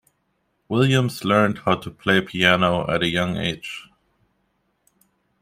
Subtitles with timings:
[0.67, 3.87] Williams learned how to play piano at a young age.